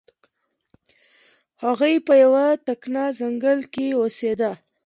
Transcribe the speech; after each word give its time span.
هغوی 1.63 1.95
په 2.07 2.13
یو 2.21 2.33
تکنه 2.67 3.03
ځنګل 3.19 3.59
کې 3.73 3.85
اوسیده. 3.99 4.51